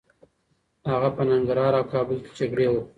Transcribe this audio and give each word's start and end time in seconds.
هغه 0.91 1.09
په 1.15 1.21
ننګرهار 1.29 1.73
او 1.79 1.85
کابل 1.93 2.17
کي 2.25 2.31
جګړې 2.39 2.67
وکړې. 2.69 2.81